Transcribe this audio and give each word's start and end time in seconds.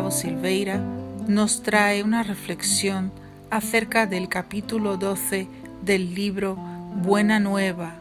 Gustavo 0.00 0.18
Silveira 0.18 0.78
nos 1.28 1.62
trae 1.62 2.02
una 2.02 2.22
reflexión 2.22 3.12
acerca 3.50 4.06
del 4.06 4.30
capítulo 4.30 4.96
12 4.96 5.46
del 5.82 6.14
libro 6.14 6.54
Buena 6.54 7.38
Nueva 7.38 7.96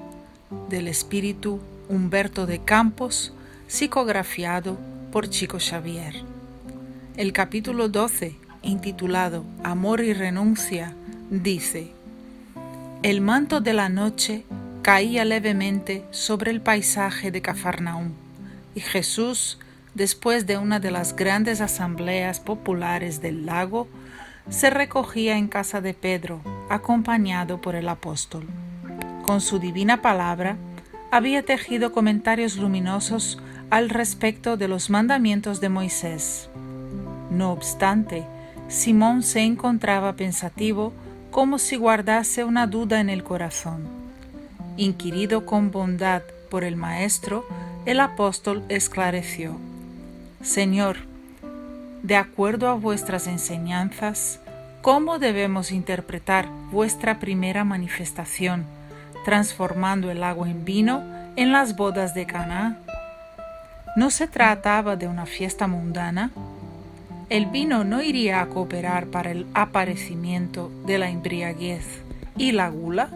del 0.70 0.88
espíritu 0.88 1.60
Humberto 1.90 2.46
de 2.46 2.60
Campos, 2.60 3.34
psicografiado 3.68 4.78
por 5.12 5.30
Chico 5.30 5.58
Xavier. 5.60 6.16
El 7.18 7.34
capítulo 7.34 7.90
12, 7.90 8.34
intitulado 8.62 9.44
Amor 9.62 10.00
y 10.00 10.14
renuncia, 10.14 10.94
dice, 11.30 11.92
El 13.04 13.20
manto 13.20 13.60
de 13.60 13.74
la 13.74 13.90
noche 13.90 14.46
caía 14.84 15.26
levemente 15.26 16.06
sobre 16.12 16.52
el 16.52 16.62
paisaje 16.62 17.30
de 17.30 17.42
Cafarnaúm 17.42 18.14
y 18.74 18.80
Jesús, 18.80 19.58
después 19.94 20.46
de 20.46 20.58
una 20.58 20.80
de 20.80 20.92
las 20.92 21.16
grandes 21.16 21.62
asambleas 21.62 22.40
populares 22.40 23.22
del 23.22 23.46
lago, 23.46 23.88
se 24.50 24.70
recogía 24.70 25.38
en 25.38 25.48
casa 25.48 25.82
de 25.82 25.94
Pedro, 25.94 26.42
acompañado 26.70 27.62
por 27.62 27.76
el 27.76 27.88
apóstol. 27.90 28.48
Con 29.24 29.42
su 29.42 29.60
divina 29.60 30.02
palabra, 30.02 30.58
había 31.12 31.44
tejido 31.44 31.92
comentarios 31.92 32.58
luminosos 32.58 33.40
al 33.70 33.90
respecto 33.90 34.58
de 34.58 34.68
los 34.68 34.90
mandamientos 34.90 35.62
de 35.62 35.70
Moisés. 35.70 36.50
No 37.30 37.52
obstante, 37.52 38.26
Simón 38.68 39.24
se 39.24 39.42
encontraba 39.42 40.14
pensativo 40.14 40.94
como 41.32 41.60
si 41.60 41.76
guardase 41.76 42.44
una 42.44 42.68
duda 42.68 43.00
en 43.00 43.10
el 43.10 43.24
corazón. 43.24 43.88
Inquirido 44.78 45.46
con 45.46 45.72
bondad 45.72 46.24
por 46.50 46.64
el 46.64 46.76
Maestro, 46.76 47.46
el 47.86 48.00
apóstol 48.00 48.64
esclareció, 48.70 49.58
Señor, 50.42 50.98
de 52.02 52.16
acuerdo 52.16 52.70
a 52.70 52.74
vuestras 52.74 53.28
enseñanzas, 53.28 54.40
¿cómo 54.82 55.20
debemos 55.20 55.72
interpretar 55.72 56.48
vuestra 56.72 57.20
primera 57.20 57.66
manifestación, 57.66 58.64
transformando 59.26 60.10
el 60.10 60.24
agua 60.24 60.50
en 60.50 60.64
vino 60.64 61.04
en 61.36 61.52
las 61.52 61.76
bodas 61.76 62.14
de 62.14 62.26
Caná? 62.26 62.78
¿No 63.98 64.12
se 64.12 64.30
trataba 64.30 64.96
de 64.96 65.10
una 65.10 65.26
fiesta 65.26 65.68
mundana? 65.68 66.32
El 67.30 67.48
vino 67.48 67.84
no 67.84 68.02
iría 68.02 68.42
a 68.42 68.48
cooperar 68.48 69.08
para 69.08 69.32
el 69.32 69.46
aparecimiento 69.54 70.72
de 70.86 71.00
la 71.00 71.10
embriaguez 71.10 71.86
y 72.38 72.54
la 72.54 72.70
gula. 72.70 73.10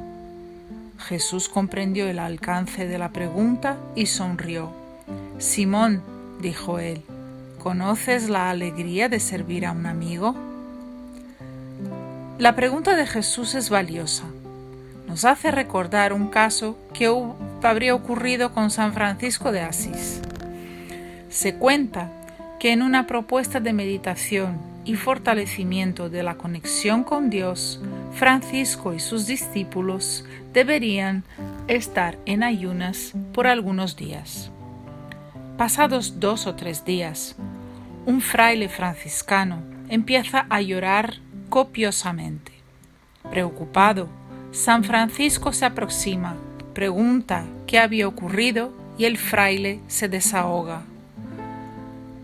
Jesús 0.99 1.47
comprendió 1.47 2.05
el 2.09 2.19
alcance 2.19 2.85
de 2.85 2.97
la 2.97 3.09
pregunta 3.13 3.77
y 3.95 4.07
sonrió. 4.07 4.73
Simón, 5.39 6.03
dijo 6.41 6.79
él, 6.79 7.01
¿conoces 7.63 8.29
la 8.29 8.49
alegría 8.49 9.07
de 9.07 9.21
servir 9.21 9.65
a 9.65 9.71
un 9.71 9.85
amigo? 9.85 10.35
La 12.37 12.55
pregunta 12.57 12.97
de 12.97 13.07
Jesús 13.07 13.55
es 13.55 13.69
valiosa. 13.69 14.25
Nos 15.07 15.23
hace 15.23 15.49
recordar 15.49 16.11
un 16.11 16.27
caso 16.27 16.77
que 16.93 17.09
habría 17.61 17.95
ocurrido 17.95 18.51
con 18.53 18.69
San 18.69 18.91
Francisco 18.91 19.53
de 19.53 19.61
Asís. 19.61 20.19
Se 21.29 21.55
cuenta 21.55 22.11
que 22.59 22.73
en 22.73 22.81
una 22.81 23.07
propuesta 23.07 23.61
de 23.61 23.71
meditación 23.71 24.57
y 24.83 24.95
fortalecimiento 24.95 26.09
de 26.09 26.21
la 26.21 26.35
conexión 26.35 27.05
con 27.05 27.29
Dios, 27.29 27.79
Francisco 28.11 28.93
y 28.93 28.99
sus 28.99 29.25
discípulos 29.25 30.25
deberían 30.51 31.23
estar 31.69 32.17
en 32.25 32.43
ayunas 32.43 33.13
por 33.31 33.47
algunos 33.47 33.95
días. 33.95 34.52
Pasados 35.57 36.19
dos 36.19 36.47
o 36.47 36.55
tres 36.55 36.83
días, 36.83 37.35
un 38.07 38.21
fraile 38.21 38.69
franciscano 38.69 39.61
empieza 39.87 40.47
a 40.49 40.61
llorar 40.61 41.19
copiosamente. 41.49 42.51
Preocupado, 43.29 44.09
San 44.51 44.83
Francisco 44.83 45.53
se 45.53 45.65
aproxima, 45.65 46.35
pregunta 46.73 47.45
qué 47.67 47.77
había 47.77 48.07
ocurrido 48.07 48.73
y 48.97 49.05
el 49.05 49.19
fraile 49.19 49.79
se 49.87 50.09
desahoga. 50.09 50.81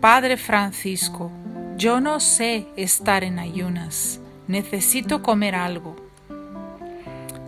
Padre 0.00 0.36
Francisco, 0.36 1.30
yo 1.76 2.00
no 2.00 2.18
sé 2.18 2.66
estar 2.74 3.22
en 3.22 3.38
ayunas, 3.38 4.20
necesito 4.48 5.22
comer 5.22 5.54
algo. 5.54 5.94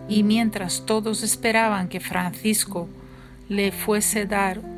Y 0.07 0.23
mientras 0.23 0.85
todos 0.85 1.23
esperaban 1.23 1.89
que 1.89 1.99
Francisco 1.99 2.87
le 3.49 3.73
fuese 3.73 4.25
dar 4.25 4.72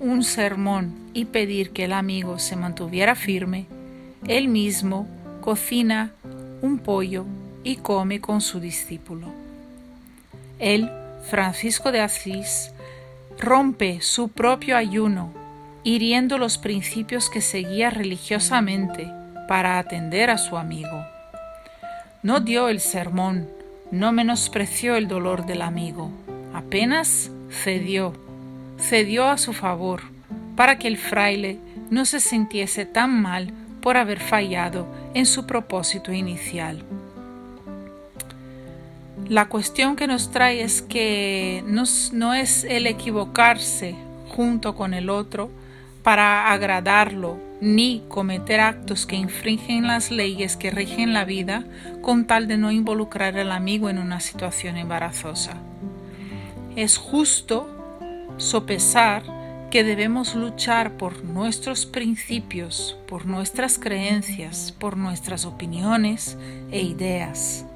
un 0.00 0.22
sermón 0.22 0.94
y 1.12 1.26
pedir 1.26 1.70
que 1.70 1.84
el 1.84 1.92
amigo 1.92 2.38
se 2.38 2.56
mantuviera 2.56 3.14
firme, 3.14 3.66
él 4.26 4.48
mismo 4.48 5.06
cocina 5.40 6.12
un 6.62 6.78
pollo 6.78 7.24
y 7.64 7.76
come 7.76 8.20
con 8.20 8.40
su 8.40 8.60
discípulo. 8.60 9.28
Él, 10.58 10.90
Francisco 11.28 11.92
de 11.92 12.00
Asís, 12.00 12.72
rompe 13.38 14.00
su 14.00 14.28
propio 14.28 14.76
ayuno, 14.76 15.32
hiriendo 15.84 16.38
los 16.38 16.58
principios 16.58 17.30
que 17.30 17.40
seguía 17.40 17.90
religiosamente 17.90 19.10
para 19.46 19.78
atender 19.78 20.30
a 20.30 20.38
su 20.38 20.56
amigo. 20.56 21.04
No 22.22 22.40
dio 22.40 22.68
el 22.68 22.80
sermón, 22.80 23.48
no 23.90 24.12
menospreció 24.12 24.96
el 24.96 25.08
dolor 25.08 25.46
del 25.46 25.62
amigo, 25.62 26.10
apenas 26.52 27.30
cedió 27.50 28.12
cedió 28.78 29.26
a 29.28 29.38
su 29.38 29.52
favor 29.52 30.02
para 30.56 30.78
que 30.78 30.88
el 30.88 30.96
fraile 30.96 31.58
no 31.90 32.04
se 32.04 32.20
sintiese 32.20 32.86
tan 32.86 33.22
mal 33.22 33.52
por 33.80 33.96
haber 33.96 34.20
fallado 34.20 34.86
en 35.14 35.26
su 35.26 35.46
propósito 35.46 36.12
inicial. 36.12 36.84
La 39.28 39.48
cuestión 39.48 39.94
que 39.94 40.06
nos 40.06 40.30
trae 40.30 40.62
es 40.62 40.80
que 40.80 41.62
no 41.66 42.34
es 42.34 42.64
el 42.64 42.86
equivocarse 42.86 43.94
junto 44.28 44.74
con 44.74 44.94
el 44.94 45.10
otro 45.10 45.50
para 46.02 46.52
agradarlo, 46.52 47.38
ni 47.60 48.04
cometer 48.08 48.60
actos 48.60 49.04
que 49.04 49.16
infringen 49.16 49.86
las 49.86 50.10
leyes 50.10 50.56
que 50.56 50.70
rigen 50.70 51.12
la 51.12 51.24
vida 51.24 51.64
con 52.00 52.26
tal 52.26 52.46
de 52.46 52.56
no 52.56 52.70
involucrar 52.70 53.36
al 53.36 53.52
amigo 53.52 53.90
en 53.90 53.98
una 53.98 54.20
situación 54.20 54.76
embarazosa. 54.76 55.54
Es 56.76 56.96
justo 56.96 57.77
sopesar 58.38 59.22
que 59.70 59.84
debemos 59.84 60.34
luchar 60.34 60.96
por 60.96 61.24
nuestros 61.24 61.84
principios, 61.84 62.96
por 63.06 63.26
nuestras 63.26 63.78
creencias, 63.78 64.72
por 64.72 64.96
nuestras 64.96 65.44
opiniones 65.44 66.38
e 66.70 66.80
ideas. 66.80 67.66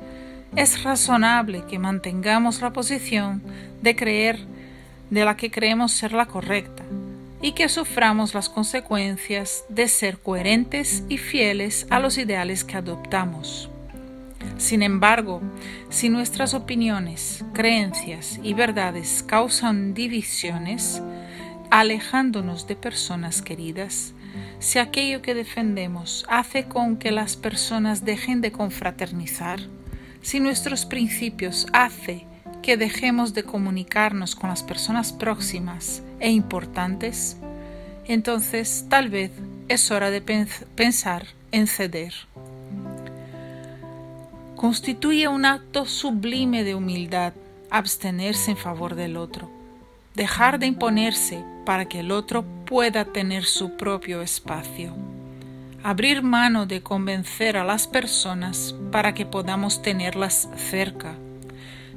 Es 0.57 0.83
razonable 0.83 1.65
que 1.69 1.79
mantengamos 1.79 2.63
la 2.63 2.73
posición 2.73 3.43
de 3.83 3.95
creer 3.97 4.39
de 5.11 5.25
la 5.25 5.37
que 5.37 5.51
creemos 5.51 5.93
ser 5.93 6.13
la 6.13 6.27
correcta 6.27 6.83
y 7.43 7.53
que 7.53 7.69
suframos 7.69 8.33
las 8.33 8.49
consecuencias 8.49 9.65
de 9.69 9.89
ser 9.89 10.19
coherentes 10.19 11.03
y 11.09 11.19
fieles 11.19 11.87
a 11.91 12.01
los 12.01 12.17
ideales 12.17 12.65
que 12.65 12.77
adoptamos. 12.77 13.72
Sin 14.63 14.85
embargo, 14.85 15.43
si 15.91 16.09
nuestras 16.09 16.55
opiniones, 16.55 17.45
creencias 17.53 18.39
y 18.45 18.55
verdades 18.55 19.25
causan 19.27 19.93
divisiones, 19.93 21.03
alejándonos 21.73 22.69
de 22.69 22.77
personas 22.77 23.43
queridas, 23.43 24.15
si 24.61 24.79
aquello 24.79 25.21
que 25.21 25.35
defendemos 25.35 26.25
hace 26.29 26.67
con 26.67 26.97
que 26.97 27.11
las 27.11 27.35
personas 27.35 28.05
dejen 28.05 28.41
de 28.41 28.53
confraternizar, 28.53 29.59
si 30.23 30.39
nuestros 30.39 30.87
principios 30.87 31.67
hace 31.73 32.25
que 32.63 32.77
dejemos 32.77 33.35
de 33.35 33.43
comunicarnos 33.43 34.37
con 34.37 34.49
las 34.49 34.63
personas 34.63 35.13
próximas 35.13 36.05
e 36.21 36.31
importantes, 36.31 37.37
entonces 38.07 38.87
tal 38.89 39.09
vez 39.09 39.33
es 39.67 39.91
hora 39.91 40.13
de 40.13 40.21
pensar 40.77 41.27
en 41.51 41.67
ceder 41.67 42.15
constituye 44.63 45.27
un 45.27 45.45
acto 45.45 45.87
sublime 45.87 46.63
de 46.63 46.77
humildad 46.77 47.33
abstenerse 47.69 48.53
en 48.53 48.57
favor 48.57 48.95
del 48.95 49.17
otro, 49.17 49.51
dejar 50.15 50.61
de 50.61 50.67
imponerse 50.67 51.45
para 51.67 51.87
que 51.87 51.99
el 51.99 52.13
otro 52.13 52.45
pueda 52.65 53.07
tener 53.07 53.45
su 53.45 53.77
propio 53.77 54.23
espacio, 54.23 54.95
abrir 55.83 56.23
mano 56.23 56.65
de 56.67 56.81
convencer 56.81 57.57
a 57.57 57.65
las 57.65 57.89
personas 57.89 58.77
para 58.93 59.15
que 59.15 59.27
podamos 59.27 59.83
tenerlas 59.83 60.49
cerca, 60.55 61.17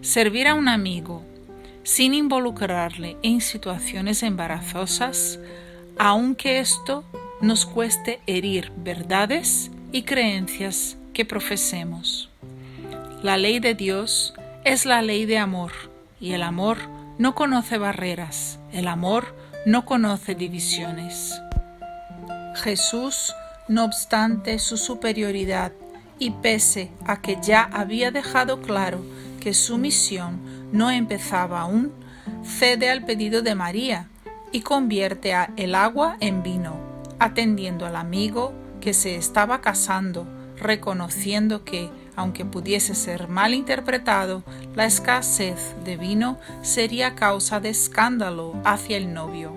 servir 0.02 0.48
a 0.48 0.56
un 0.56 0.68
amigo 0.68 1.24
sin 1.84 2.16
involucrarle 2.16 3.16
en 3.22 3.42
situaciones 3.42 4.24
embarazosas, 4.24 5.40
aunque 6.00 6.58
esto 6.58 7.04
nos 7.42 7.68
cueste 7.68 8.22
herir 8.26 8.72
verdades 8.76 9.70
y 9.92 10.02
creencias 10.02 10.98
que 11.14 11.26
profesemos. 11.26 12.32
La 13.24 13.38
ley 13.38 13.60
de 13.60 13.74
Dios 13.74 14.34
es 14.64 14.86
la 14.86 15.02
ley 15.02 15.26
de 15.26 15.38
amor 15.38 15.72
y 16.20 16.34
el 16.34 16.44
amor 16.44 16.78
no 17.18 17.34
conoce 17.34 17.78
barreras, 17.78 18.60
el 18.72 18.88
amor 18.88 19.36
no 19.66 19.86
conoce 19.86 20.36
divisiones. 20.36 21.40
Jesús 22.56 23.34
No 23.68 23.84
obstante 23.84 24.60
su 24.60 24.78
superioridad 24.78 25.72
y 26.20 26.32
pese 26.32 26.92
a 27.06 27.22
que 27.22 27.38
ya 27.42 27.64
había 27.64 28.12
dejado 28.12 28.62
claro 28.62 29.04
que 29.40 29.56
su 29.56 29.80
misión 29.80 30.70
no 30.72 30.92
empezaba 30.92 31.62
aún, 31.62 31.92
cede 32.44 32.92
al 32.92 33.06
pedido 33.06 33.42
de 33.42 33.56
María 33.56 34.08
y 34.52 34.62
convierte 34.62 35.34
el 35.58 35.74
agua 35.74 36.18
en 36.20 36.44
vino, 36.44 36.76
atendiendo 37.18 37.86
al 37.86 37.96
amigo 37.96 38.54
que 38.82 38.94
se 38.94 39.16
estaba 39.16 39.62
casando, 39.62 40.28
reconociendo 40.58 41.64
que, 41.64 41.90
aunque 42.16 42.46
pudiese 42.46 42.96
ser 42.96 43.28
mal 43.28 43.54
interpretado, 43.54 44.44
la 44.74 44.86
escasez 44.86 45.76
de 45.84 45.98
vino 45.98 46.38
sería 46.62 47.16
causa 47.16 47.60
de 47.60 47.70
escándalo 47.70 48.56
hacia 48.64 48.98
el 48.98 49.14
novio. 49.14 49.54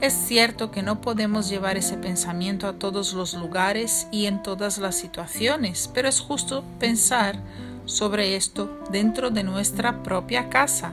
Es 0.00 0.14
cierto 0.14 0.70
que 0.70 0.82
no 0.82 1.02
podemos 1.02 1.50
llevar 1.50 1.76
ese 1.76 1.98
pensamiento 1.98 2.66
a 2.66 2.72
todos 2.72 3.12
los 3.12 3.34
lugares 3.34 4.06
y 4.10 4.26
en 4.26 4.42
todas 4.42 4.78
las 4.78 4.94
situaciones, 4.94 5.90
pero 5.92 6.08
es 6.08 6.20
justo 6.20 6.64
pensar 6.78 7.36
sobre 7.84 8.36
esto 8.36 8.80
dentro 8.90 9.30
de 9.30 9.42
nuestra 9.42 10.02
propia 10.02 10.48
casa, 10.48 10.92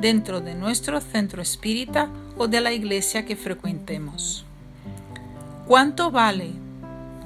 dentro 0.00 0.40
de 0.40 0.56
nuestro 0.56 1.00
centro 1.00 1.40
espírita 1.40 2.08
o 2.36 2.48
de 2.48 2.60
la 2.60 2.72
iglesia 2.72 3.24
que 3.24 3.36
frecuentemos. 3.36 4.44
¿Cuánto 5.66 6.10
vale 6.10 6.50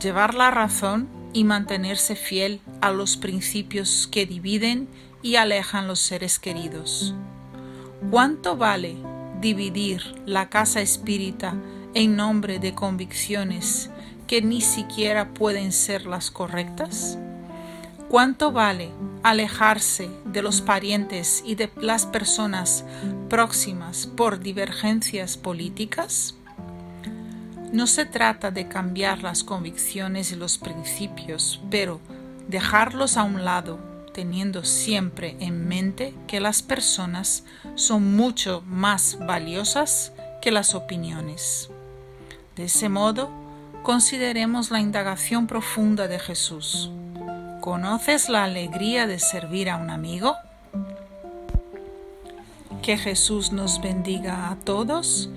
llevar 0.01 0.35
la 0.35 0.51
razón 0.51 1.09
y 1.33 1.45
mantenerse 1.45 2.17
fiel 2.17 2.61
a 2.81 2.91
los 2.91 3.17
principios 3.17 4.09
que 4.11 4.27
dividen 4.27 4.89
y 5.23 5.37
alejan 5.37 5.89
los 5.89 6.01
seres 6.01 6.39
queridos? 6.39 7.15
¿Cuánto 8.11 8.57
vale 8.57 8.97
dividir 9.41 10.03
la 10.27 10.49
casa 10.49 10.81
espírita 10.81 11.55
en 11.95 12.17
nombre 12.17 12.59
de 12.59 12.75
convicciones 12.75 13.91
que 14.27 14.43
ni 14.43 14.61
siquiera 14.61 15.35
pueden 15.35 15.73
ser 15.73 16.07
las 16.07 16.31
correctas? 16.31 17.19
¿Cuánto 18.09 18.53
vale 18.53 18.91
alejarse 19.23 20.11
de 20.27 20.43
los 20.43 20.61
parientes 20.61 21.43
y 21.47 21.55
de 21.55 21.71
las 21.81 22.07
personas 22.07 22.85
próximas 23.31 24.07
por 24.07 24.41
divergencias 24.41 25.37
políticas? 25.37 26.35
No 27.73 27.87
se 27.87 28.05
trata 28.05 28.51
de 28.51 28.69
cambiar 28.69 29.23
las 29.23 29.45
convicciones 29.45 30.31
y 30.31 30.37
los 30.37 30.59
principios, 30.59 31.59
pero 31.71 32.01
dejarlos 32.47 33.17
a 33.17 33.23
un 33.23 33.47
lado, 33.47 33.79
teniendo 34.13 34.63
siempre 34.63 35.37
en 35.41 35.67
mente 35.69 36.13
que 36.27 36.39
las 36.39 36.61
personas 36.61 37.45
son 37.75 38.15
mucho 38.15 38.63
más 38.67 39.17
valiosas 39.21 40.13
que 40.43 40.51
las 40.51 40.75
opiniones. 40.75 41.71
De 42.57 42.65
ese 42.65 42.91
modo, 42.91 43.31
consideremos 43.83 44.71
la 44.71 44.81
indagación 44.81 45.47
profunda 45.47 46.09
de 46.09 46.19
Jesús. 46.19 46.91
¿Conoces 47.63 48.29
la 48.29 48.45
alegría 48.45 49.07
de 49.07 49.19
servir 49.19 49.71
a 49.71 49.79
un 49.79 49.89
amigo? 49.89 50.37
Que 52.83 52.99
Jesús 52.99 53.51
nos 53.51 53.81
bendiga 53.81 54.51
a 54.51 54.57
todos 54.57 55.31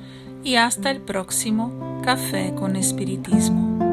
y 0.45 0.55
hasta 0.55 0.91
el 0.91 1.01
próximo 1.01 2.01
Café 2.05 2.53
con 2.55 2.75
Espiritismo. 2.75 3.84